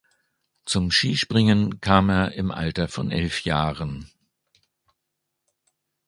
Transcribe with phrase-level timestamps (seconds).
[0.65, 4.09] Zum Skispringen kam er im Alter von elf Jahren.